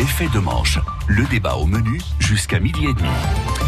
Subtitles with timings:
[0.00, 3.59] Effet de manche, le débat au menu jusqu'à midi et demi.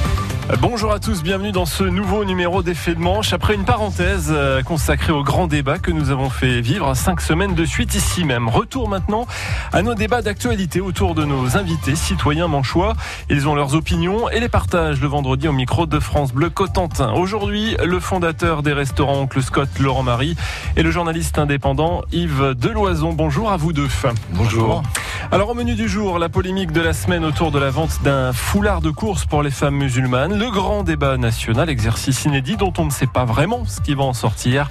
[0.61, 3.33] Bonjour à tous, bienvenue dans ce nouveau numéro d'effet de manche.
[3.33, 7.55] Après une parenthèse euh, consacrée au grand débat que nous avons fait vivre cinq semaines
[7.55, 8.48] de suite ici même.
[8.48, 9.27] Retour maintenant
[9.73, 12.95] à nos débats d'actualité autour de nos invités, citoyens manchois.
[13.30, 17.12] Ils ont leurs opinions et les partagent le vendredi au micro de France Bleu Cotentin.
[17.12, 20.37] Aujourd'hui, le fondateur des restaurants Oncle Scott, Laurent Marie,
[20.77, 23.12] et le journaliste indépendant Yves Deloison.
[23.12, 23.88] Bonjour à vous deux.
[24.33, 24.83] Bonjour.
[25.30, 28.33] Alors au menu du jour, la polémique de la semaine autour de la vente d'un
[28.33, 32.84] foulard de course pour les femmes musulmanes, le grand débat national, exercice inédit dont on
[32.84, 34.68] ne sait pas vraiment ce qui va en sortir,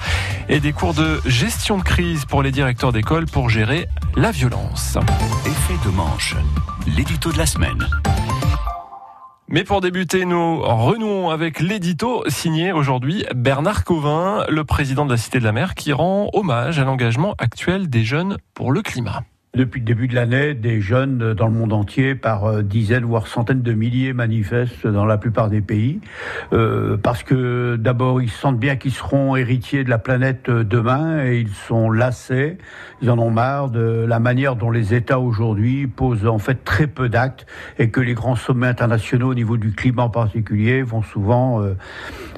[0.50, 4.98] et des cours de gestion de crise pour les directeurs d'école pour gérer la violence.
[5.46, 6.36] Effet de manche,
[6.88, 7.88] l'édito de la semaine.
[9.48, 15.18] Mais pour débuter, nous renouons avec l'édito signé aujourd'hui Bernard Covin, le président de la
[15.18, 19.24] Cité de la Mer, qui rend hommage à l'engagement actuel des jeunes pour le climat.
[19.54, 23.28] Depuis le début de l'année, des jeunes dans le monde entier, par euh, dizaines voire
[23.28, 26.00] centaines de milliers, manifestent dans la plupart des pays,
[26.54, 31.26] euh, parce que d'abord ils sentent bien qu'ils seront héritiers de la planète euh, demain
[31.26, 32.60] et ils sont lassés,
[33.02, 36.88] ils en ont marre de la manière dont les États aujourd'hui posent en fait très
[36.88, 37.46] peu d'actes
[37.78, 41.62] et que les grands sommets internationaux au niveau du climat en particulier vont souvent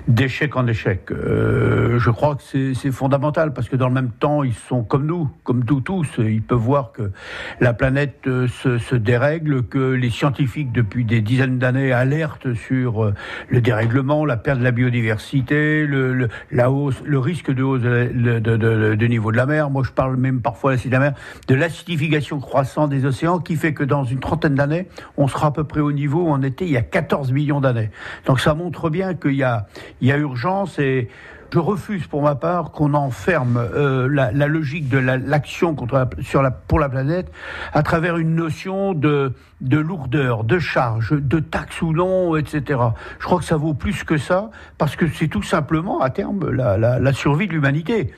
[0.07, 1.09] d'échec en échec.
[1.09, 5.29] je crois que c'est fondamental parce que dans le même temps ils sont comme nous,
[5.43, 7.11] comme nous tous, ils peuvent voir que
[7.59, 13.13] la planète euh, se, dérègle, que les scientifiques depuis des dizaines d'années alertent sur euh,
[13.49, 19.07] le dérèglement, la perte de la biodiversité, le, la hausse, le risque de hausse de,
[19.07, 19.69] niveau de la mer.
[19.69, 21.13] Moi, je parle même parfois de
[21.47, 24.87] de l'acidification croissante des océans qui fait que dans une trentaine d'années,
[25.17, 27.61] on sera à peu près au niveau où on était il y a 14 millions
[27.61, 27.89] d'années.
[28.25, 29.67] Donc ça montre bien qu'il y a,
[30.03, 31.07] il y a urgence et
[31.53, 35.75] je refuse pour ma part qu'on enferme euh, la, logique de l'action
[36.41, 37.31] la, pour la planète
[37.73, 39.31] à travers une notion de,
[39.63, 42.79] de lourdeur, de charge, de taxe ou non, etc.
[43.19, 46.51] Je crois que ça vaut plus que ça parce que c'est tout simplement à terme
[46.51, 48.13] la, survie de l'humanité.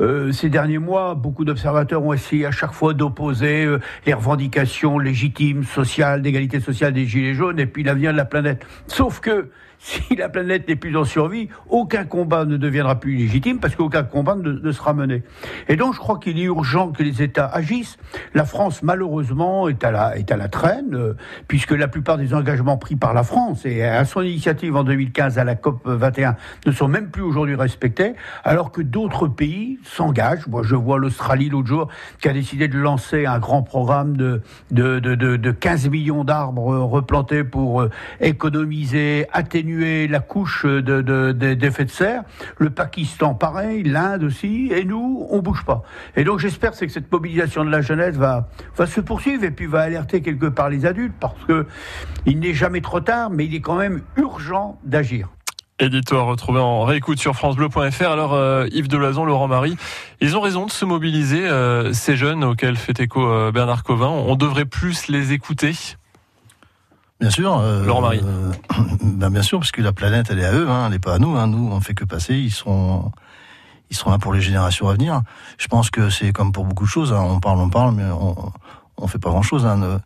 [0.00, 4.98] Euh, ces derniers mois, beaucoup d'observateurs ont essayé à chaque fois d'opposer euh, les revendications
[4.98, 8.64] légitimes, sociales, d'égalité sociale des Gilets jaunes et puis l'avenir de la planète.
[8.86, 13.60] Sauf que si la planète n'est plus en survie, aucun combat ne deviendra plus légitime
[13.60, 15.22] parce qu'aucun combat ne, sera mené.
[15.68, 17.96] Et donc je crois qu'il est urgent que les États agissent.
[18.34, 21.16] La France, malheureusement, est à la, est à la traîne, euh,
[21.46, 25.38] puisque la plupart des engagements pris par la France et à son initiative en 2015
[25.38, 30.46] à la COP 21 ne sont même plus aujourd'hui respectés, alors que d'autres pays s'engagent.
[30.46, 31.88] Moi, je vois l'Australie l'autre jour
[32.20, 36.76] qui a décidé de lancer un grand programme de, de, de, de 15 millions d'arbres
[36.78, 37.90] replantés pour euh,
[38.20, 42.22] économiser, atténuer la couche d'effet de, de, serre.
[42.58, 45.82] Le Pakistan, pareil, l'Inde aussi, et nous, on bouge pas.
[46.16, 49.66] Et donc j'espère que cette mobilisation de la jeunesse va, va se poursuivre et puis
[49.66, 51.66] va alerter quelque part les adultes parce que
[52.26, 55.28] il n'est jamais trop tard, mais il est quand même urgent d'agir.
[55.80, 58.10] Édito à retrouver en réécoute sur francebleu.fr.
[58.10, 59.76] Alors euh, Yves Delazon, Laurent Marie,
[60.20, 64.08] ils ont raison de se mobiliser, euh, ces jeunes auxquels fait écho euh, Bernard Covin.
[64.08, 65.74] On devrait plus les écouter
[67.20, 67.58] Bien sûr.
[67.58, 68.20] Euh, Laurent Marie.
[68.24, 68.52] Euh,
[69.02, 71.14] ben bien sûr, parce que la planète, elle est à eux, hein, elle n'est pas
[71.14, 71.36] à nous.
[71.36, 72.34] Hein, nous, on fait que passer.
[72.34, 73.10] Ils sont,
[73.90, 75.22] ils seront là pour les générations à venir.
[75.58, 77.12] Je pense que c'est comme pour beaucoup de choses.
[77.12, 78.52] Hein, on parle, on parle, mais on,
[78.96, 79.66] on fait pas grand chose.
[79.66, 80.00] Hein,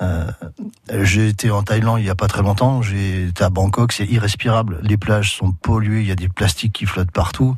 [0.00, 0.30] euh,
[1.02, 2.82] j'ai été en Thaïlande il y a pas très longtemps.
[2.82, 4.78] J'ai été à Bangkok, c'est irrespirable.
[4.82, 7.56] Les plages sont polluées, il y a des plastiques qui flottent partout.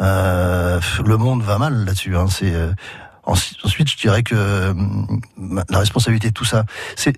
[0.00, 2.16] Euh, le monde va mal là-dessus.
[2.16, 2.72] Hein, c'est euh,
[3.28, 4.72] Ensuite, je dirais que euh,
[5.68, 6.64] la responsabilité de tout ça,
[6.96, 7.14] c'est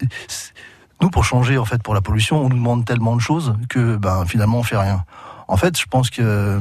[1.01, 3.97] nous pour changer en fait pour la pollution, on nous demande tellement de choses que
[3.97, 5.05] ben finalement on fait rien.
[5.47, 6.61] En fait, je pense que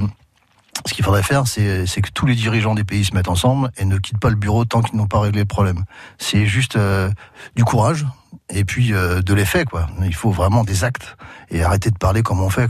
[0.88, 3.85] ce qu'il faudrait faire, c'est que tous les dirigeants des pays se mettent ensemble et
[3.85, 5.84] ne quittent pas le bureau tant qu'ils n'ont pas réglé le problème.
[6.17, 7.09] C'est juste euh,
[7.56, 8.06] du courage
[8.50, 9.88] et puis euh, de l'effet, quoi.
[10.03, 11.17] Il faut vraiment des actes
[11.50, 12.69] et arrêter de parler comme on fait.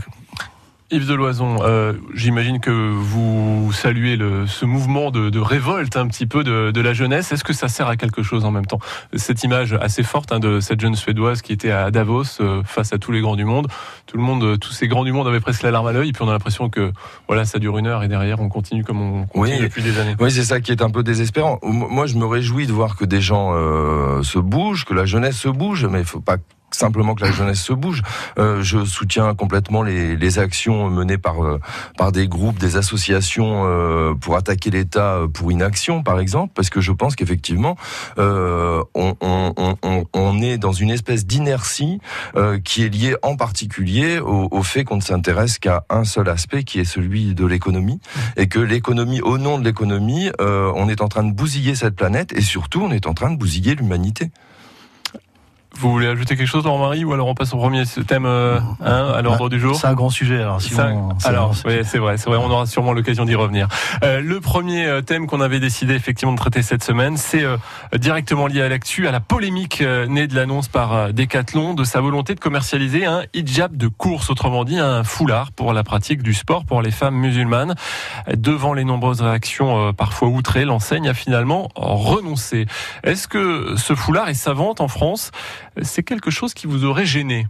[0.92, 6.26] Yves Deloison, euh, j'imagine que vous saluez le, ce mouvement de, de, révolte un petit
[6.26, 7.30] peu de, de la jeunesse.
[7.30, 8.80] Est-ce que ça sert à quelque chose en même temps?
[9.14, 12.92] Cette image assez forte hein, de cette jeune Suédoise qui était à Davos euh, face
[12.92, 13.68] à tous les grands du monde.
[14.06, 16.08] Tout le monde, tous ces grands du monde avaient presque la larme à l'œil.
[16.08, 16.92] Et puis on a l'impression que
[17.28, 20.16] voilà, ça dure une heure et derrière on continue comme on continue depuis des années.
[20.18, 21.60] Oui, c'est ça qui est un peu désespérant.
[21.62, 25.36] Moi, je me réjouis de voir que des gens euh, se bougent, que la jeunesse
[25.36, 26.38] se bouge, mais il faut pas
[26.74, 28.02] simplement que la jeunesse se bouge.
[28.38, 31.60] Euh, je soutiens complètement les, les actions menées par euh,
[31.96, 36.80] par des groupes, des associations euh, pour attaquer l'État pour inaction, par exemple, parce que
[36.80, 37.76] je pense qu'effectivement
[38.16, 42.00] on, on, on, on, est dans une espèce d'inertie
[42.64, 46.64] qui est liée en particulier au, au fait qu'on ne s'intéresse qu'à un seul aspect,
[46.64, 48.00] qui est celui de l'économie,
[48.36, 52.32] et que l'économie, au nom de l'économie, on est en train de bousiller cette planète,
[52.32, 54.30] et surtout on est en train de bousiller l'humanité.
[55.78, 59.12] Vous voulez ajouter quelque chose, Laurent-Marie, ou alors on passe au premier thème euh, hein,
[59.14, 60.40] à l'ordre Bah, du jour C'est un grand sujet.
[60.40, 60.60] Alors,
[61.24, 63.68] alors, oui, c'est vrai, c'est vrai, on aura sûrement l'occasion d'y revenir.
[64.02, 67.56] Euh, le premier euh, thème qu'on avait décidé effectivement de traiter cette semaine, c'est euh,
[67.96, 72.34] directement lié à l'actu, à la polémique née de l'annonce par Decathlon de sa volonté
[72.34, 76.64] de commercialiser un hijab de course, autrement dit un foulard pour la pratique du sport
[76.64, 77.74] pour les femmes musulmanes.
[78.34, 82.66] Devant les nombreuses réactions parfois outrées, l'enseigne a finalement renoncé.
[83.04, 85.30] Est-ce que ce foulard et sa vente en France,
[85.82, 87.46] c'est quelque chose qui vous aurait gêné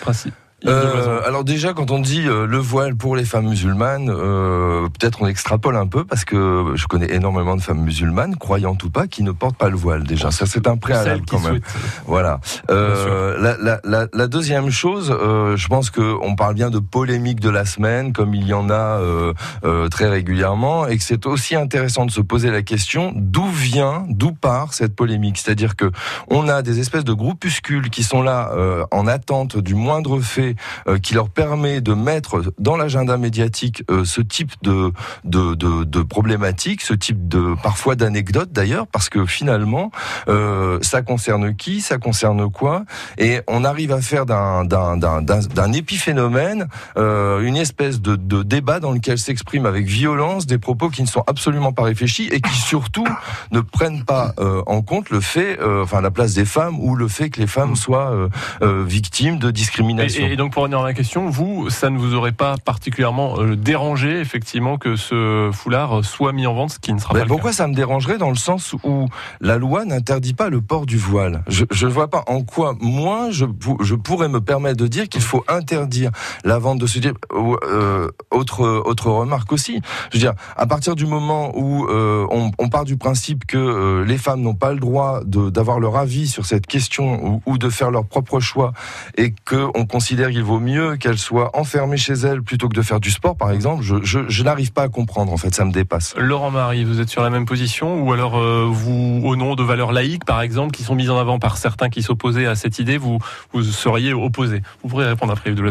[0.00, 0.34] Principe.
[0.66, 5.22] Euh, alors déjà, quand on dit euh, le voile pour les femmes musulmanes, euh, peut-être
[5.22, 9.06] on extrapole un peu parce que je connais énormément de femmes musulmanes, croyantes ou pas,
[9.06, 10.04] qui ne portent pas le voile.
[10.04, 11.60] Déjà, ça c'est un préalable quand même.
[11.60, 11.64] souhaitent.
[12.06, 12.40] Voilà.
[12.70, 16.78] Euh, la, la, la, la deuxième chose, euh, je pense que on parle bien de
[16.78, 19.32] polémique de la semaine, comme il y en a euh,
[19.64, 24.04] euh, très régulièrement, et que c'est aussi intéressant de se poser la question d'où vient,
[24.08, 25.38] d'où part cette polémique.
[25.38, 25.90] C'est-à-dire que
[26.28, 30.49] on a des espèces de groupuscules qui sont là euh, en attente du moindre fait
[30.88, 34.92] euh, qui leur permet de mettre dans l'agenda médiatique euh, ce type de
[35.24, 39.90] de, de, de problématiques, ce type de parfois d'anecdotes d'ailleurs, parce que finalement
[40.28, 42.84] euh, ça concerne qui, ça concerne quoi,
[43.18, 48.42] et on arrive à faire d'un d'un d'un d'un- épiphénomène euh, une espèce de, de
[48.42, 52.40] débat dans lequel s'expriment avec violence des propos qui ne sont absolument pas réfléchis et
[52.40, 53.06] qui surtout
[53.52, 56.96] ne prennent pas euh, en compte le fait, euh, enfin la place des femmes ou
[56.96, 58.28] le fait que les femmes soient euh,
[58.62, 60.26] euh, victimes de discrimination.
[60.26, 63.38] Et, et donc pour revenir à la question, vous, ça ne vous aurait pas particulièrement
[63.38, 67.26] euh, dérangé effectivement que ce foulard soit mis en vente, ce qui ne sera pas
[67.26, 69.06] pourquoi ça me dérangerait dans le sens où
[69.42, 71.44] la loi n'interdit pas le port du voile?
[71.46, 73.44] Je ne vois pas en quoi moi je,
[73.80, 76.10] je pourrais me permettre de dire qu'il faut interdire
[76.42, 77.18] la vente de ce type.
[77.32, 79.82] Euh, autre autre remarque aussi.
[80.10, 83.58] Je veux dire, à partir du moment où euh, on, on part du principe que
[83.58, 87.58] euh, les femmes n'ont pas le droit d'avoir leur avis sur cette question ou, ou
[87.58, 88.72] de faire leur propre choix
[89.18, 89.84] et que on
[90.30, 93.36] considère qu'il vaut mieux qu'elles soient enfermées chez elles plutôt que de faire du sport,
[93.36, 95.32] par exemple, je, je, je n'arrive pas à comprendre.
[95.32, 96.14] En fait, ça me dépasse.
[96.16, 99.62] Laurent Marie, vous êtes sur la même position ou alors euh, vous, au nom de
[99.62, 102.78] valeurs laïques par exemple, qui sont mises en avant par certains qui s'opposaient à cette
[102.78, 103.18] idée, vous,
[103.52, 105.70] vous seriez opposé Vous pourrez répondre après Yves de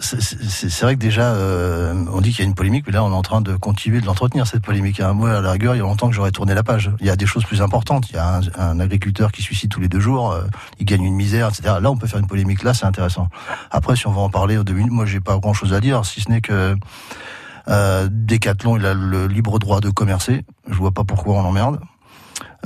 [0.00, 3.10] c'est- vrai que déjà, euh, on dit qu'il y a une polémique, mais là, on
[3.10, 5.00] est en train de continuer de l'entretenir, cette polémique.
[5.00, 5.12] Hein.
[5.12, 6.92] Moi, à la rigueur, il y a longtemps que j'aurais tourné la page.
[7.00, 8.08] Il y a des choses plus importantes.
[8.10, 10.42] Il y a un, agriculteur qui suicide tous les deux jours, euh,
[10.78, 11.76] il gagne une misère, etc.
[11.80, 12.62] Là, on peut faire une polémique.
[12.62, 13.28] Là, c'est intéressant.
[13.70, 16.04] Après, si on va en parler aux deux minutes, moi, j'ai pas grand-chose à dire,
[16.04, 16.76] si ce n'est que
[17.68, 20.44] euh, Decathlon, il a le libre droit de commercer.
[20.68, 21.80] Je vois pas pourquoi on l'emmerde.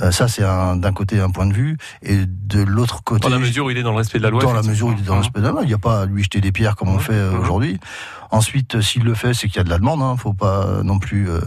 [0.01, 3.35] Euh, ça, c'est un- d'un côté un point de vue, et de l'autre côté, Dans
[3.35, 4.41] la mesure où il est dans le respect de la loi.
[4.41, 5.17] dans la mesure où il est dans Hein.
[5.17, 6.99] l'aspect de la loi, il n'y a pas à lui jeter des pierres comme on
[6.99, 7.39] fait euh, Mhm.
[7.41, 7.79] aujourd'hui.
[8.31, 10.01] Ensuite, euh, s'il le fait, c'est qu'il y a de la demande.
[10.01, 11.29] Hein, faut pas non plus.
[11.29, 11.41] euh.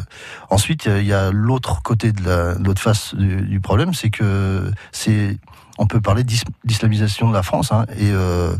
[0.51, 4.71] Ensuite, il y a l'autre côté de la- l'autre face du, du problème, c'est que
[4.93, 5.39] c'est
[5.79, 8.55] on peut parler d'is- d'islamisation de la France hein, et euh,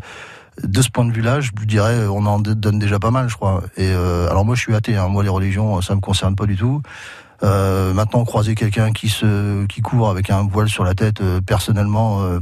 [0.63, 3.35] de ce point de vue-là, je vous dirais, on en donne déjà pas mal, je
[3.37, 3.63] crois.
[3.77, 4.97] Et euh, alors moi, je suis athée.
[4.97, 6.81] Hein, moi, les religions, ça me concerne pas du tout.
[7.45, 11.41] Euh, maintenant, croiser quelqu'un qui se qui court avec un voile sur la tête, euh,
[11.41, 12.41] personnellement, euh,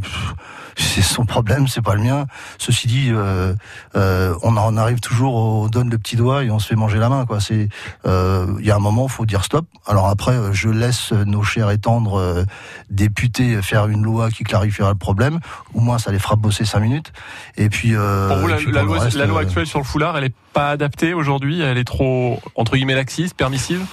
[0.77, 2.27] c'est son problème, c'est pas le mien.
[2.59, 3.55] Ceci dit, euh,
[3.97, 6.99] euh, on en arrive toujours, on donne le petit doigt et on se fait manger
[6.99, 7.27] la main.
[7.27, 7.41] Quoi.
[7.41, 7.69] C'est,
[8.07, 9.67] euh, il y a un moment, faut dire stop.
[9.87, 12.45] Alors après, euh, je laisse nos chers et tendres euh,
[12.91, 15.41] députés faire une loi qui clarifiera le problème.
[15.75, 17.13] Au moins, ça les fera bosser cinq minutes.
[17.57, 19.85] Et puis, euh, Pour vous, la, puis loi, reste, la loi euh, actuelle sur le
[19.85, 23.85] foulard, elle est pas adaptée aujourd'hui Elle est trop, entre guillemets, laxiste, permissive?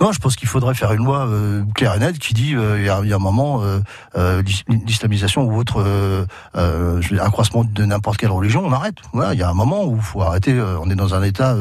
[0.00, 2.78] Non, je pense qu'il faudrait faire une loi euh, claire et nette qui dit euh,
[2.80, 3.78] il y, a, un moment euh,
[4.16, 8.96] euh, l'is- l'islamisation ou autre euh, euh, accroissement de n'importe quelle religion, on arrête.
[9.12, 10.60] Voilà, il y a un moment où il faut arrêter.
[10.60, 11.56] on est dans un état,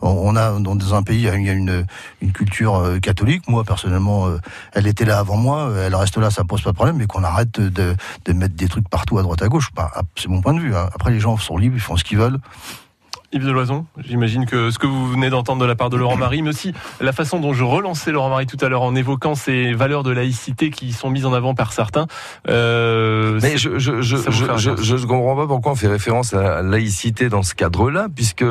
[0.00, 1.84] on a dans un pays il y a une-
[2.22, 3.48] une, culture catholique.
[3.48, 4.28] Moi personnellement,
[4.72, 7.22] elle était là avant moi, elle reste là, ça pose pas de problème, mais qu'on
[7.22, 9.68] arrête de, de mettre des trucs partout à droite à gauche.
[9.76, 10.74] Bah, c'est mon point de vue.
[10.74, 10.88] hein.
[10.94, 12.38] Après, les gens sont libres, ils font ce qu'ils veulent.
[13.34, 16.40] Yves Deloison, j'imagine que ce que vous venez d'entendre de la part de Laurent Marie,
[16.42, 19.72] mais aussi la façon dont je relançais Laurent Marie tout à l'heure en évoquant ces
[19.72, 22.06] valeurs de laïcité qui sont mises en avant par certains.
[22.48, 27.56] Euh, Mais je ne comprends pas pourquoi on fait référence à la laïcité dans ce
[27.56, 28.44] cadre-là, puisque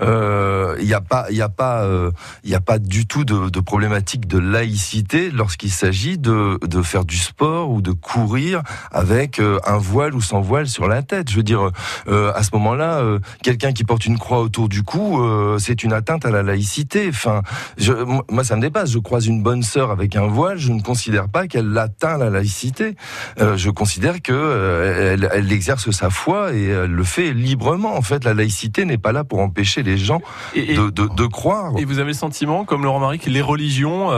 [0.00, 2.10] euh, il n'y a pas il y a pas euh,
[2.44, 7.04] y a pas du tout de, de problématique de laïcité lorsqu'il s'agit de de faire
[7.04, 11.30] du sport ou de courir avec euh, un voile ou sans voile sur la tête.
[11.30, 11.70] Je veux dire,
[12.08, 15.58] euh, à ce moment-là, euh, quelqu'un qui porte une croix croix autour du cou, euh,
[15.58, 17.08] c'est une atteinte à la laïcité.
[17.08, 17.42] Enfin,
[17.76, 17.92] je,
[18.30, 18.92] moi, ça me dépasse.
[18.92, 22.30] Je croise une bonne sœur avec un voile, je ne considère pas qu'elle atteint la
[22.30, 22.94] laïcité.
[23.40, 27.96] Euh, je considère que euh, elle, elle, exerce sa foi et elle le fait librement.
[27.96, 30.20] En fait, la laïcité n'est pas là pour empêcher les gens
[30.54, 31.72] Et- et- de, de, de croire.
[31.76, 34.10] Et vous avez le sentiment, comme Laurent Marie, que les religions,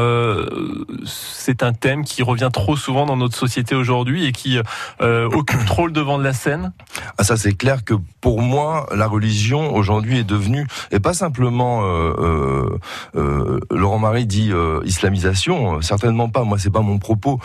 [1.06, 4.58] c'est un thème qui revient trop souvent dans notre société aujourd'hui et qui
[5.00, 6.72] occupe trop le devant de la scène?
[7.16, 11.82] Ah ça c'est clair que pour moi la religion aujourd'hui est devenue et pas simplement
[11.84, 12.78] euh, euh,
[13.16, 17.38] euh, Laurent Marie dit euh, islamisation euh, certainement pas moi c'est pas mon propos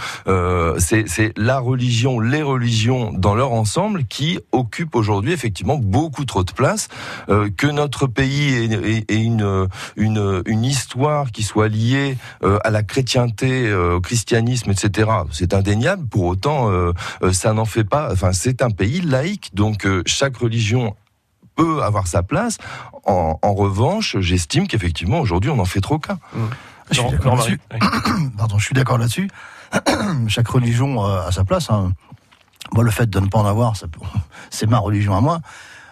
[0.79, 6.51] c'est la religion les religions dans leur ensemble qui occupent aujourd'hui effectivement beaucoup trop de
[6.51, 6.87] place
[7.57, 12.17] que notre pays ait, ait- ait une une une histoire qui soit liée
[12.63, 16.71] à la chrétienté au christianisme etc c'est indéniable pour autant
[17.31, 18.09] ça n'en fait pas.
[18.11, 20.95] Enfin, c'est un pays laïque, donc chaque religion
[21.57, 22.57] peut avoir sa place.
[23.05, 26.17] En, en revanche, j'estime qu'effectivement aujourd'hui on en fait trop cas.
[26.91, 27.59] Je suis d'accord là-dessus.
[28.37, 29.29] Pardon, je suis d'accord là-dessus.
[30.29, 31.69] Chaque religion euh, a sa place.
[31.69, 31.91] hein.
[32.73, 33.73] Moi, le fait de ne pas en avoir,
[34.49, 35.39] c'est ma religion à moi.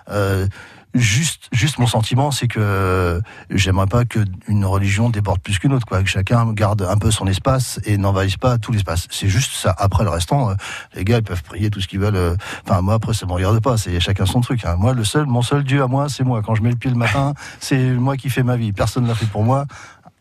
[0.09, 0.47] Euh,
[0.95, 5.85] juste, juste mon sentiment, c'est que j'aimerais pas que une religion déborde plus qu'une autre,
[5.85, 6.01] quoi.
[6.01, 9.07] Que chacun garde un peu son espace et n'envahisse pas tout l'espace.
[9.11, 9.75] C'est juste ça.
[9.77, 10.53] Après le restant, euh,
[10.95, 12.15] les gars, ils peuvent prier tout ce qu'ils veulent.
[12.15, 12.35] euh.
[12.67, 13.77] Enfin, moi, après, ça me regarde pas.
[13.77, 14.63] C'est chacun son truc.
[14.65, 14.75] hein.
[14.77, 16.41] Moi, le seul, mon seul Dieu à moi, c'est moi.
[16.41, 18.71] Quand je mets le pied le matin, c'est moi qui fais ma vie.
[18.71, 19.65] Personne l'a fait pour moi.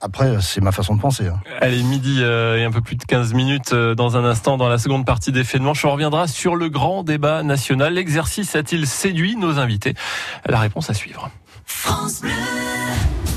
[0.05, 1.29] Après, c'est ma façon de penser.
[1.29, 1.41] hein.
[1.63, 4.69] Allez, midi euh, et un peu plus de 15 minutes euh, dans un instant dans
[4.69, 5.83] la seconde partie des faits de manche.
[5.87, 7.95] On reviendra sur le grand débat national.
[7.95, 9.95] L'exercice a-t-il séduit nos invités?
[10.45, 11.31] La réponse à suivre.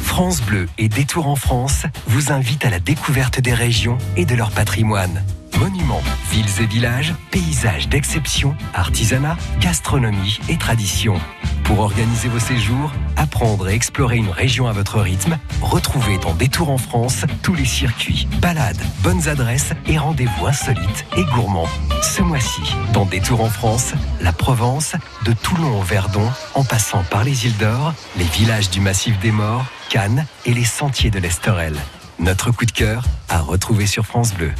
[0.01, 4.35] France Bleu et Détour en France vous invitent à la découverte des régions et de
[4.35, 5.23] leur patrimoine.
[5.59, 11.19] Monuments, villes et villages, paysages d'exception, artisanat, gastronomie et tradition.
[11.63, 16.69] Pour organiser vos séjours, apprendre et explorer une région à votre rythme, retrouvez dans Détour
[16.69, 21.67] en France tous les circuits, balades, bonnes adresses et rendez-vous insolites et gourmands.
[22.01, 22.61] Ce mois-ci,
[22.93, 27.57] dans Détour en France, la Provence, de Toulon au Verdon, en passant par les îles
[27.57, 31.75] d'Or, les villages du Massif des Morts, Cannes et les sentiers de l'Esterel.
[32.19, 34.53] Notre coup de cœur à retrouver sur France Bleu.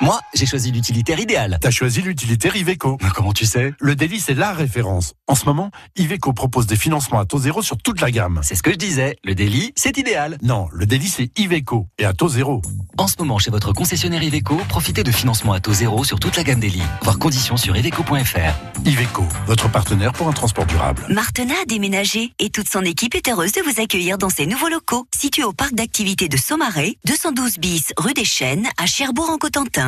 [0.00, 1.58] Moi, j'ai choisi l'utilitaire idéal.
[1.60, 2.98] T'as choisi l'utilitaire Iveco.
[3.16, 3.74] Comment tu sais?
[3.80, 5.14] Le délit, c'est la référence.
[5.26, 8.38] En ce moment, Iveco propose des financements à taux zéro sur toute la gamme.
[8.44, 9.16] C'est ce que je disais.
[9.24, 10.38] Le délit, c'est idéal.
[10.40, 12.62] Non, le délit, c'est Iveco et à taux zéro.
[12.96, 16.36] En ce moment, chez votre concessionnaire Iveco, profitez de financement à taux zéro sur toute
[16.36, 16.82] la gamme Délit.
[17.02, 18.86] Voir conditions sur iveco.fr.
[18.86, 21.06] Iveco, votre partenaire pour un transport durable.
[21.08, 24.68] Martena a déménagé et toute son équipe est heureuse de vous accueillir dans ses nouveaux
[24.68, 29.87] locaux, situés au parc d'activités de Saumarez, 212 bis rue des Chênes, à Cherbourg-en-Cotentin.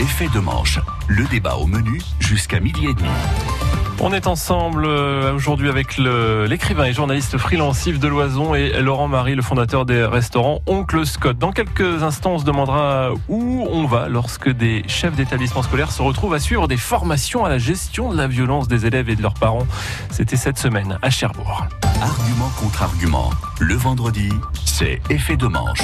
[0.00, 0.78] Effet de manche.
[1.08, 3.08] Le débat au menu jusqu'à midi et demi.
[4.00, 9.34] On est ensemble euh, aujourd'hui avec l'écrivain et journaliste freelance Yves Deloison et Laurent Marie,
[9.34, 11.36] le fondateur des restaurants Oncle Scott.
[11.36, 16.00] Dans quelques instants, on se demandera où on va lorsque des chefs d'établissement scolaire se
[16.00, 19.22] retrouvent à suivre des formations à la gestion de la violence des élèves et de
[19.22, 19.66] leurs parents.
[20.12, 21.66] C'était cette semaine à Cherbourg.
[22.00, 23.30] Argument contre argument.
[23.58, 24.28] Le vendredi,
[24.64, 25.82] c'est effet de manche.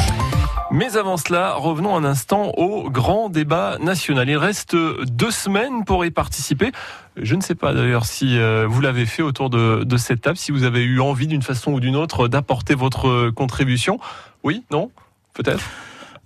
[0.75, 4.29] Mais avant cela, revenons un instant au grand débat national.
[4.29, 6.73] Il reste deux semaines pour y participer.
[7.17, 10.37] Je ne sais pas d'ailleurs si euh, vous l'avez fait autour de, de cette table,
[10.37, 14.01] si vous avez eu envie d'une façon ou d'une autre d'apporter votre contribution.
[14.43, 14.91] Oui Non
[15.33, 15.63] Peut-être?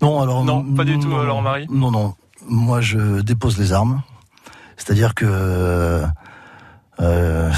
[0.00, 1.66] Non, alors Non, pas du tout, Laurent Marie?
[1.68, 2.14] Non, non.
[2.48, 4.00] Moi, je dépose les armes.
[4.78, 5.26] C'est-à-dire que
[7.00, 7.50] euh,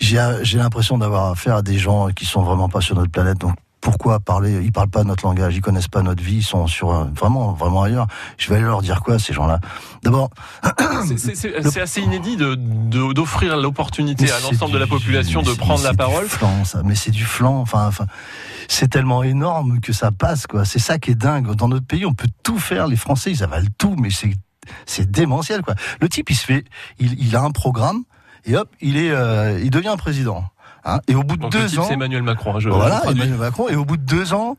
[0.00, 3.38] j'ai j'ai l'impression d'avoir affaire à des gens qui sont vraiment pas sur notre planète.
[3.38, 3.54] Donc
[3.84, 6.90] pourquoi parler Ils parlent pas notre langage, ils connaissent pas notre vie, ils sont sur
[6.92, 8.06] un- vraiment, vraiment ailleurs.
[8.38, 9.60] Je vais aller leur dire quoi ces gens-là?
[10.02, 10.30] D'abord,
[11.06, 15.92] C'est- assez inédit de- de- d'offrir l'opportunité à l'ensemble de la population de prendre la
[15.92, 16.26] parole.
[16.26, 16.82] flan, ça.
[16.82, 17.60] Mais c'est du flan.
[17.60, 18.06] Enfin, enfin,
[18.68, 20.64] c'est tellement énorme que ça passe, quoi.
[20.64, 21.54] C'est ça qui est dingue.
[21.54, 22.86] Dans notre pays, on peut tout faire.
[22.86, 24.32] Les Français, ils avalent tout, mais c'est
[24.86, 25.74] c'est démentiel, quoi.
[26.00, 26.64] Le type, il se fait,
[26.98, 28.04] il, il a un programme
[28.46, 30.42] et hop, il est, euh, il devient président.
[30.84, 31.00] Hein.
[31.08, 32.54] Et au bout de Donc le deux type, ans, c'est Emmanuel Macron.
[32.56, 33.02] hein, je- voilà.
[33.10, 33.68] Emmanuel Macron.
[33.68, 34.56] Et au bout de deux ans,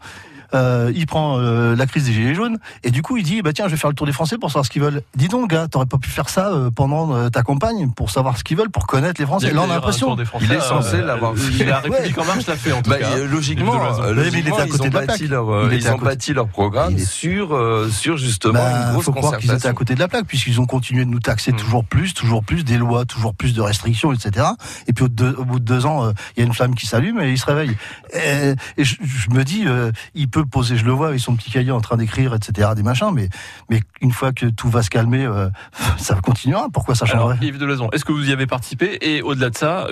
[0.54, 3.52] euh, il prend euh, la crise des gilets jaunes et du coup il dit bah
[3.54, 5.02] tiens je vais faire le tour des Français pour savoir ce qu'ils veulent.
[5.16, 8.38] Dis donc gars, t'aurais pas pu faire ça euh, pendant euh, ta campagne pour savoir
[8.38, 9.48] ce qu'ils veulent, pour connaître les Français.
[9.50, 10.16] Il Là on a l'impression.
[10.42, 11.66] Il est euh, censé l'avoir euh, fait.
[11.66, 13.18] La République en marche l'a fait en tout Bah, cas.
[13.18, 13.74] logiquement,
[14.10, 15.30] il logiquement, à ils côté ont de la bâti plaque.
[15.32, 18.86] leur, euh, Il ils ont bâti leur programme Il est- sur euh, sur justement Bah,
[18.88, 21.10] une grosse faut croire qu'ils étaient à côté de la plaque puisqu'ils ont continué de
[21.10, 21.56] nous taxer Mm.
[21.58, 24.46] toujours plus, toujours plus, des lois, toujours plus de restrictions, etc.
[24.88, 26.75] Et puis au, deux- au bout de deux ans, euh, il y a une flamme
[26.75, 27.75] qui s'allume et il se réveille.
[28.14, 29.92] Et, et je, je me dis, euh,
[30.36, 32.84] ils peut poser, je le vois, avec son petit cahier en train d'écrire, etc., des
[32.84, 33.30] machins, mais,
[33.70, 35.50] mais une fois que tout va se calmer, euh,
[35.98, 36.70] ça continuera.
[36.70, 37.34] Pourquoi ça changerait?
[37.34, 38.98] Alors, Yves Delaison, est-ce que vous y avez participé?
[39.01, 39.88] Et au-delà de ça,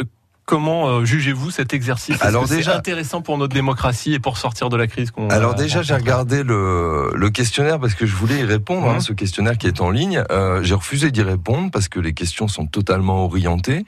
[0.46, 4.68] Comment euh, jugez-vous cet exercice Alors c'est déjà- intéressant pour notre démocratie et pour sortir
[4.68, 8.40] de la crise qu'on Alors déjà, j'ai regardé le, le questionnaire parce que je voulais
[8.40, 9.00] y répondre, hein, Mhm.
[9.00, 10.22] ce questionnaire qui est en ligne.
[10.32, 13.86] Euh, j'ai refusé d'y répondre parce que les questions sont totalement orientées.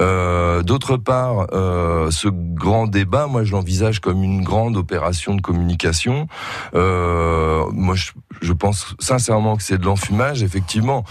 [0.00, 5.40] Euh, D'autre part, euh, ce grand débat, moi, je l'envisage comme une grande opération de
[5.40, 6.26] communication.
[6.74, 10.42] Moi, je, je pense sincèrement que c'est de l'enfumage.
[10.42, 11.04] Effectivement,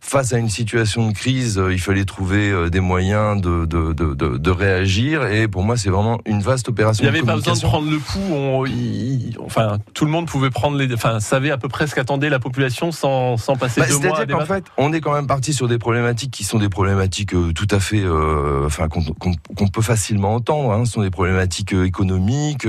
[0.00, 4.38] face à une situation de crise, il fallait trouver des moyens de, de, de, de,
[4.38, 5.26] de réagir.
[5.26, 7.90] Et pour moi, c'est vraiment une vaste opération Il n'y avait pas besoin de prendre
[7.90, 8.20] le pouls.
[8.32, 11.94] on- il- enfin, tout le monde pouvait prendre les, enfin, savait à peu près ce
[11.94, 14.66] qu'attendait la population sans, sans passer Bah, deux mois à C'est-à-dire qu'en débattre.
[14.66, 17.68] fait, on est quand même parti sur des problématiques qui sont des problématiques euh, tout
[17.70, 20.72] à fait, euh, enfin, qu'on peut facilement entendre.
[20.72, 20.84] Hein.
[20.84, 22.66] Ce sont des problématiques euh, économiques.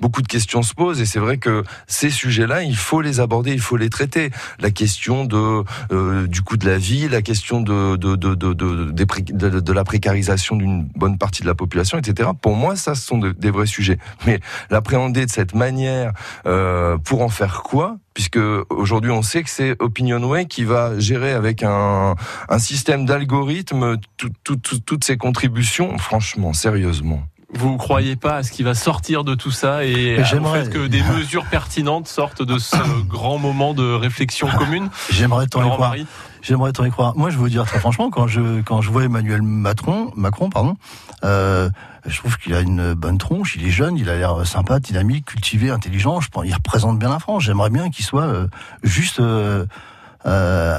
[0.00, 3.52] beaucoup de questions se posent, et c'est vrai que ces sujets-là, il faut les aborder,
[3.52, 4.30] il faut les traiter.
[4.60, 9.60] La question de euh, du coût de la vie, la question de de de de-
[9.60, 12.30] de la précarisation d'une bonne partie de la population, etc.
[12.40, 13.98] Pour moi, ça, ce sont de- des vrais sujets.
[14.26, 14.38] Mais
[14.70, 16.12] l'appréhender de cette manière,
[16.46, 17.96] euh, pour en faire quoi?
[18.14, 18.38] Puisque
[18.70, 22.14] aujourd'hui, on sait que c'est Opinionway qui va gérer avec un,
[22.48, 25.98] un système d'algorithmes tout- tout- tout- toutes ces contributions.
[25.98, 27.22] Franchement, sérieusement.
[27.54, 30.64] Vous croyez pas à ce qui va sortir de tout ça et Mais au j'aimerais-
[30.64, 32.76] fait que des mesures pertinentes sortent de ce
[33.08, 34.88] grand moment de réflexion commune?
[35.10, 35.94] J'aimerais tant y croire.
[36.46, 37.16] J'aimerais tant y croire.
[37.16, 40.48] Moi, je veux vous dire très franchement, quand je quand je vois Emmanuel Macron, Macron,
[40.48, 40.76] pardon,
[41.24, 41.68] euh,
[42.06, 43.56] je trouve qu'il a une bonne tronche.
[43.56, 46.20] Il est jeune, il a l'air sympa, dynamique, cultivé, intelligent.
[46.20, 47.42] Je pense, il représente bien la France.
[47.42, 48.46] J'aimerais bien qu'il soit euh,
[48.84, 49.66] juste euh,
[50.24, 50.78] euh,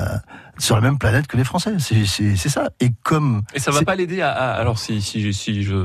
[0.57, 1.75] sur la même planète que les Français.
[1.79, 2.69] C'est c'est c'est ça.
[2.79, 5.75] Et comme Et ça va pas l'aider à, à- alors si si si je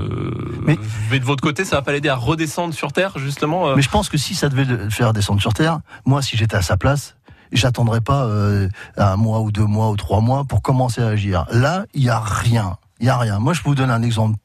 [0.65, 0.79] Mais-
[1.11, 3.69] vais de votre côté, ça va pas l'aider à redescendre sur terre justement.
[3.69, 6.37] euh, Mais je pense que si ça devait le faire descendre sur Terre, moi, si
[6.37, 7.17] j'étais à sa place,
[7.53, 11.47] j'attendrais pas euh, un mois ou deux mois ou trois mois pour commencer à agir.
[11.51, 12.77] Là, il y a rien.
[13.01, 13.39] Il y a rien.
[13.39, 14.37] Moi, je vous donner un exemple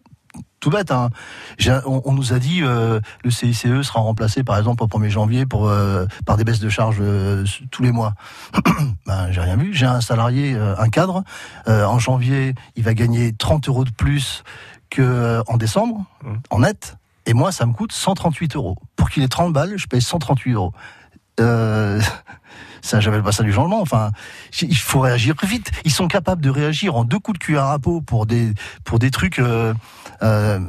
[0.60, 0.92] tout bête.
[0.92, 1.10] Hein.
[1.86, 5.46] On, on nous a dit euh, le CICE sera remplacé, par exemple, au 1er janvier
[5.46, 8.14] pour euh, par des baisses de charges euh, tous les mois.
[9.06, 9.74] ben, j'ai rien vu.
[9.74, 11.24] J'ai un salarié, un cadre.
[11.68, 14.44] en janvier, il va gagner 30 euros de plus
[14.90, 16.34] que euh, en décembre, Mmh.
[16.50, 16.98] en net.
[17.26, 18.78] Et moi, ça me coûte 138 euros.
[18.96, 20.74] Pour qu'il ait 30 balles, je paye 138 euros.
[22.88, 23.82] Ça, j'appelle pas ça du changement.
[23.82, 24.12] Enfin,
[24.62, 25.72] il faut réagir vite.
[25.84, 28.98] Ils sont capables de réagir en deux coups de cuillère à peau pour des pour
[28.98, 29.40] des trucs.
[29.40, 29.74] euh,
[30.24, 30.60] euh,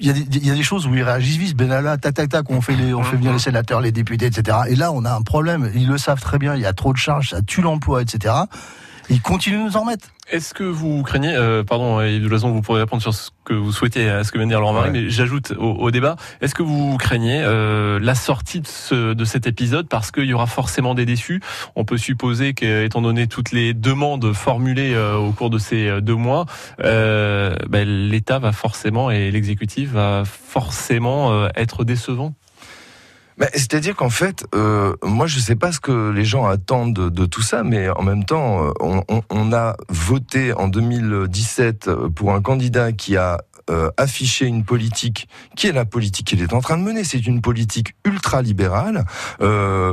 [0.00, 1.56] il y, a des, choses où ils réagissent vite.
[1.56, 4.58] Benalla, tac, tac, tac, fait, on fait venir les sénateurs, les députés, etc.
[4.68, 5.70] Et là, on a un problème.
[5.76, 6.56] Ils le savent très bien.
[6.56, 8.34] Il y a trop de charges, ça tue l'emploi, etc.
[9.08, 10.08] Ils continuent de nous en mettre.
[10.30, 13.54] Est-ce que vous craignez, euh, pardon, Yves de Loison, vous pourrez répondre sur ce que
[13.54, 15.02] vous souhaitez à ce que vient de dire Laurent Marie, Ouais.
[15.04, 19.24] mais j'ajoute au, au débat, est-ce que vous craignez euh, la sortie de, ce, de
[19.24, 21.40] cet épisode parce qu'il y aura forcément des déçus?
[21.76, 26.00] On peut supposer qu'étant donné toutes les demandes formulées euh, au cours de ces euh,
[26.00, 26.46] deux mois,
[26.82, 32.34] euh, ben, l'État va forcément et l'exécutif va forcément euh, être décevant.
[33.52, 37.42] C'est-à-dire qu'en fait, euh, moi je sais pas ce que les gens attendent de, tout
[37.42, 43.16] ça, mais en même temps, euh, on a voté en 2017 pour un candidat qui
[43.16, 47.02] a euh, affiché une politique qui est la politique qu'il est en train de mener.
[47.02, 49.04] C'est une politique ultra-libérale.
[49.40, 49.92] Euh,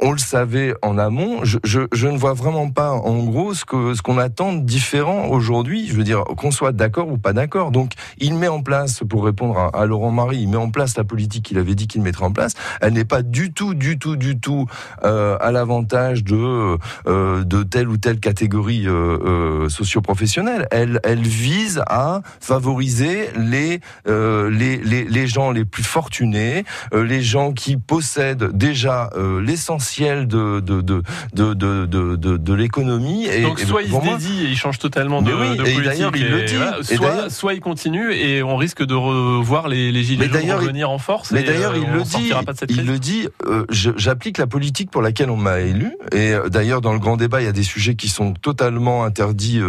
[0.00, 1.40] on le savait en amont.
[1.44, 5.86] Je, ne vois vraiment pas, en gros, ce ce qu'on attend de différent aujourd'hui.
[5.88, 7.70] Je veux dire qu'on soit d'accord ou pas d'accord.
[7.70, 11.04] Donc, il met en place, pour répondre à, Laurent Marie, il met en place la
[11.04, 12.54] politique qu'il avait dit qu'il mettrait en place.
[12.80, 14.66] Elle n'est pas du tout, du tout, du tout
[15.04, 20.66] euh, à l'avantage de euh, de telle ou telle catégorie euh, euh, socio-professionnelle.
[20.70, 29.10] Elle, vise à favoriser les les, gens les plus fortunés, les gens qui possèdent déjà
[29.40, 31.02] l'essentiel de de de
[31.34, 33.26] de de de, de, de l'économie.
[33.26, 35.56] Et, Donc et soit il se dédie et il change totalement de, oui, de et
[35.56, 35.84] politique.
[35.84, 36.54] d'ailleurs, il le dit.
[36.96, 40.98] voilà, soit, il continue et on risque de revoir les, les gilets jaunes revenir en
[40.98, 41.30] force.
[41.32, 42.32] Mais d'ailleurs, euh, il le dit.
[42.68, 43.28] Il le dit.
[43.46, 45.92] euh, J'applique la politique pour laquelle on m'a élu.
[46.12, 49.04] Et euh, d'ailleurs, dans le grand débat, il y a des sujets qui sont totalement
[49.04, 49.60] interdits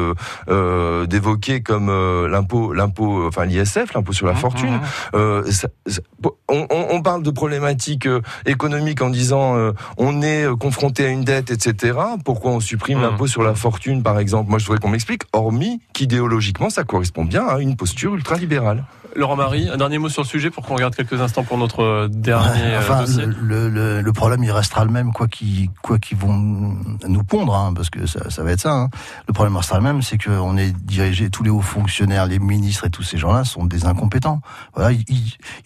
[0.50, 1.90] euh, d'évoquer, comme
[2.28, 4.80] l'impôt, l'impôt, enfin l'ISF, l'impôt sur la Mmh, fortune.
[5.14, 5.52] mmh.
[5.52, 6.02] Ça- ça-
[6.50, 8.08] on, on- on parle de problématiques
[8.46, 9.56] économiques en disant
[10.06, 11.98] on est euh, confronté à une dette, etc.
[12.24, 13.02] Pourquoi on supprime Mmh.
[13.02, 14.50] l'impôt sur la fortune, par exemple?
[14.50, 15.24] Moi, je voudrais qu'on m'explique.
[15.34, 18.84] Hormis qu'idéologiquement, ça correspond bien à une posture ultralibérale.
[19.16, 21.82] Laurent Marie, un dernier mot sur le sujet pour qu'on regarde quelques instants pour notre
[21.84, 23.26] euh, dernier Ouais, euh, enfin, dossier.
[23.26, 26.34] le, le, le problème, il restera le même, quoi qu'ils quoi qu'ils vont
[27.08, 28.74] nous pondre, hein, parce que ça, ça va être ça.
[28.74, 28.90] hein.
[29.28, 32.86] Le problème restera le même, c'est qu'on est dirigé, tous les hauts fonctionnaires, les ministres
[32.88, 34.42] et tous ces gens-là sont des incompétents.
[34.76, 35.06] Voilà, ils,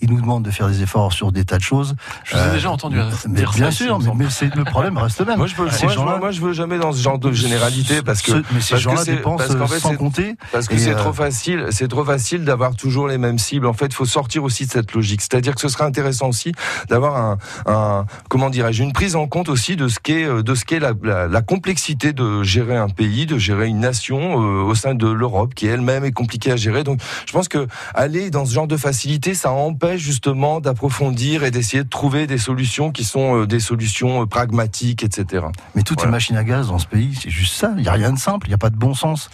[0.02, 1.96] ils- nous demandent de faire des efforts sur des tas de choses.
[2.26, 4.64] Je vous ai Euh, déjà entendu mais dire ça bien sûr, mais, mais c'est le
[4.64, 5.38] problème reste le même.
[5.38, 7.18] Moi, je veux, Ces moi, je gens-là- veux, moi, je veux jamais dans ce genre
[7.20, 9.80] de généralité parce que Ce- mais ces parce que gens-là c'est- dépensent parce qu'en fait,
[9.80, 10.36] sans c'est- compter.
[10.52, 13.88] Parce que c'est euh, trop facile, c'est trop facile d'avoir toujours les mêmes En fait,
[13.88, 15.22] il faut sortir aussi de cette logique.
[15.22, 16.52] C'est-à-dire que ce serait intéressant aussi
[16.90, 20.56] d'avoir un, un comment dirais-je, une prise en compte aussi de ce qu'est euh, de
[20.56, 24.62] ce qu'est la, la, la complexité de gérer un pays, de gérer une nation euh,
[24.64, 26.84] au sein de l'Europe, qui elle-même est compliquée à gérer.
[26.84, 31.52] Donc, je pense que aller dans ce genre de facilité, ça empêche justement d'approfondir et
[31.52, 35.46] d'essayer de trouver des solutions qui sont euh, des solutions pragmatiques, etc.
[35.76, 36.12] Mais toutes Voilà.
[36.12, 37.72] les machines à gaz dans ce pays, c'est juste ça.
[37.78, 39.30] Il n'y a rien de simple, il n'y a pas de bon sens.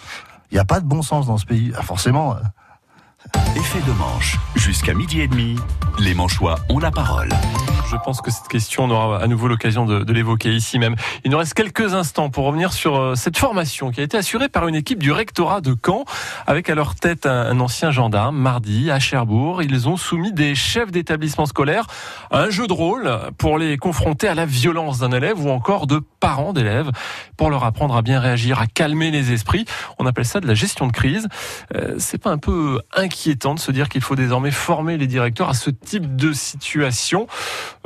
[0.52, 1.72] Il n'y a pas de bon sens dans ce pays.
[1.76, 2.36] Ah, forcément.
[3.56, 4.38] Effet de manche.
[4.54, 5.56] Jusqu'à midi et demi,
[5.98, 7.28] les Manchois ont la parole.
[7.90, 10.96] Je pense que cette question, on aura à nouveau l'occasion de, l'évoquer ici même.
[11.24, 14.48] Il nous reste quelques instants pour revenir sur euh, cette formation qui a été assurée
[14.48, 16.04] par une équipe du rectorat de Caen,
[16.46, 18.36] avec à leur tête un, un ancien gendarme.
[18.36, 21.86] Mardi, à Cherbourg, ils ont soumis des chefs d'établissement scolaire
[22.30, 25.86] à un jeu de rôle pour les confronter à la violence d'un élève ou encore
[25.86, 26.90] de parents d'élèves,
[27.36, 29.64] pour leur apprendre à bien réagir, à calmer les esprits.
[29.98, 31.28] On appelle ça de la gestion de crise.
[31.74, 35.48] Euh, C'est pas un peu inquiétant de se dire qu'il faut désormais former les directeurs
[35.48, 37.26] à ce type de situation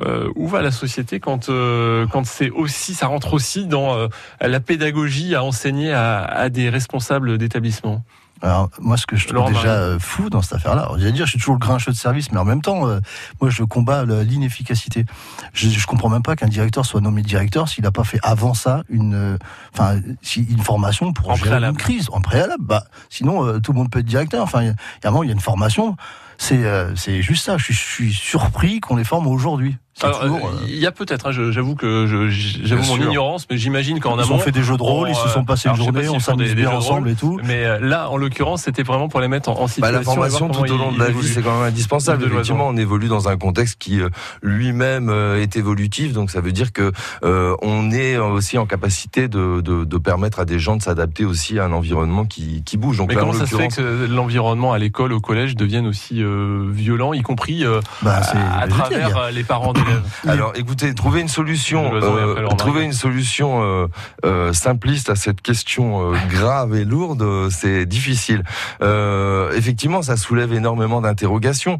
[0.01, 4.09] euh, où va la société quand euh, quand c'est aussi ça rentre aussi dans euh,
[4.41, 8.03] la pédagogie à enseigner à des responsables d'établissement?
[8.43, 11.27] Alors, moi, ce que je trouve Laurent déjà euh, fou dans cette affaire-là, j'allais dire,
[11.27, 13.01] je suis toujours le grincheux de service, mais en même temps, euh,
[13.41, 15.05] moi, je combats l'inefficacité.
[15.53, 18.55] Je, je comprends même pas qu'un directeur soit nommé directeur s'il n'a pas fait avant
[18.55, 19.37] ça une, euh,
[19.75, 21.73] enfin, si, une formation pour En gérer préalable.
[21.79, 22.65] une crise en préalable.
[22.65, 24.43] Bah, sinon, euh, tout le monde peut être directeur.
[24.43, 25.97] Enfin, il y a- il y a un moment, il y a une formation.
[26.39, 27.59] C'est, euh, c'est juste ça.
[27.59, 29.77] Je je suis surpris qu'on les forme aujourd'hui.
[30.07, 33.05] Alors, toujours, euh, euh, il y a peut-être, hein, je- j'avoue que j'avoue mon sûr.
[33.07, 35.27] ignorance, mais j'imagine qu'en ils amont ont fait des jeux de rôle, on, ils se
[35.27, 37.41] euh, sont passés alors, une journée, s'ils on s'amuse bien ensemble rôle, et tout.
[37.45, 39.93] Mais euh, là, en l'occurrence, c'était vraiment pour les mettre en, en Bah, situation.
[39.95, 41.69] la et voir formation tout au ils- long de ils la vie, c'est quand même
[41.69, 42.25] indispensable.
[42.25, 44.09] Effectivement, on évolue dans un contexte qui euh,
[44.43, 46.93] lui-même euh, est évolutif, donc ça veut dire que
[47.25, 51.25] euh, on est aussi en capacité de, de, de permettre à des gens de s'adapter
[51.25, 52.99] aussi à un environnement qui, qui bouge.
[52.99, 55.87] Donc Mais là, comment en ça se fait que l'environnement à l'école, au collège, devienne
[55.87, 58.21] aussi euh, violent, y compris euh, Bah,
[58.61, 59.90] à, dire, travers euh, les parents d'élèves
[60.27, 63.87] Alors, écoutez, trouver une solution, euh, trouver une solution euh,
[64.25, 68.43] euh, simpliste à cette question euh, grave et lourde, c'est difficile.
[68.83, 71.79] Euh, effectivement, ça soulève énormément d'interrogations.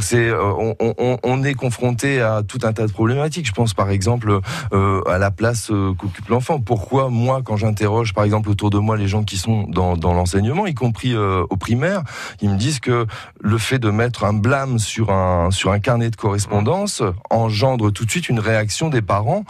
[0.00, 3.46] C'est, euh, on, on- on est confronté à tout un tas de problématiques.
[3.46, 4.40] Je pense, par exemple,
[4.72, 6.60] euh, à la place qu'occupe l'enfant.
[6.60, 10.12] Pourquoi moi, quand j'interroge, par exemple, autour de moi, les gens qui sont dans, dans
[10.14, 12.02] l'enseignement, y compris euh, au primaire,
[12.40, 13.06] ils me disent que
[13.40, 17.02] le fait de mettre un blâme sur un sur un carnet de correspondance
[17.40, 19.44] engendre tout de suite une réaction des parents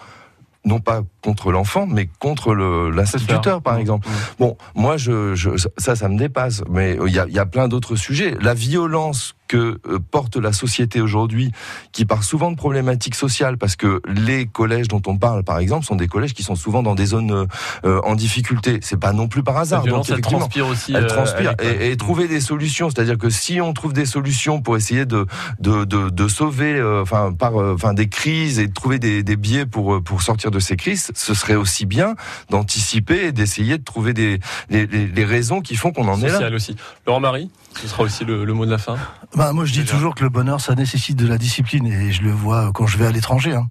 [0.64, 4.08] non pas contre l'enfant, mais contre l'instituteur, par exemple.
[4.38, 7.46] Bon, moi, je, je, ça, ça me dépasse, mais il y a, il y a
[7.46, 8.36] plein d'autres sujets.
[8.40, 11.50] La violence que euh, porte la société aujourd'hui,
[11.90, 15.84] qui part souvent de problématiques sociales, parce que les collèges dont on parle, par exemple,
[15.84, 17.46] sont des collèges qui sont souvent dans des zones euh,
[17.84, 18.78] euh, en difficulté.
[18.80, 19.84] C'est pas non plus par hasard.
[19.84, 20.94] Donc, elle transpire aussi.
[20.94, 22.90] elle transpire et, et trouver des solutions.
[22.90, 25.26] C'est-à-dire que si on trouve des solutions pour essayer de
[25.58, 29.36] de, de, de sauver, euh, enfin par, enfin des crises et de trouver des, des
[29.36, 32.14] biais pour pour sortir de ces crises, ce serait aussi bien
[32.50, 36.26] d'anticiper et d'essayer de trouver des les, les, les raisons qui font qu'on en est
[36.26, 36.32] là.
[36.34, 36.76] Social aussi.
[37.06, 38.96] Laurent Marie, ce sera aussi le, le mot de la fin.
[39.34, 42.22] Bah, moi, je dis toujours que le bonheur, ça nécessite de la discipline, et je
[42.22, 43.54] le vois quand je vais à l'étranger.
[43.54, 43.66] Hein.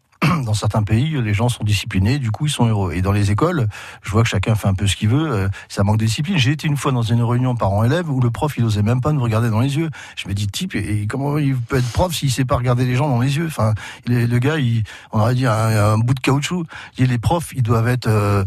[0.49, 2.93] Dans certains pays, les gens sont disciplinés, du coup, ils sont heureux.
[2.93, 3.67] Et dans les écoles,
[4.01, 5.31] je vois que chacun fait un peu ce qu'il veut.
[5.31, 6.39] euh, ça manque de discipline.
[6.39, 9.11] J'ai été une fois dans une réunion parents-élèves où le prof, il osait même pas
[9.11, 9.91] nous regarder dans les yeux.
[10.15, 10.75] Je me dis, type,
[11.07, 13.45] comment il peut être prof s'il sait pas regarder les gens dans les yeux?
[13.45, 13.75] Enfin,
[14.07, 14.55] le, gars,
[15.11, 16.65] on aurait dit un, bout de caoutchouc.
[16.97, 18.43] Les profs, ils doivent être euh,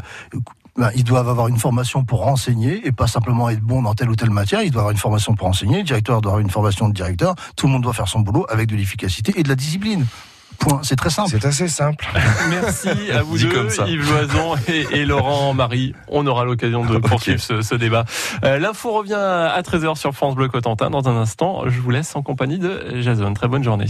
[0.77, 4.11] ben, ils doivent avoir une formation pour enseigner et pas simplement être bon dans telle
[4.11, 4.63] ou telle matière.
[4.63, 5.79] Ils doivent avoir une formation pour enseigner.
[5.79, 7.37] Le directeur doit avoir une formation de directeur.
[7.55, 10.05] Tout le monde doit faire son boulot avec de l'efficacité et de la discipline.
[10.59, 10.81] Point.
[10.83, 11.31] C'est très simple.
[11.31, 12.07] C'est assez simple.
[12.51, 13.87] Merci à vous deux, comme ça.
[13.87, 15.95] Yves Loison et, et Laurent Marie.
[16.09, 18.05] On aura l'occasion de poursuivre ce, ce débat.
[18.45, 20.91] Euh, L'info revient à 13h sur France Bleu Cotentin.
[20.91, 23.33] Dans un instant, je vous laisse en compagnie de Jason.
[23.35, 23.87] Très bonne journée.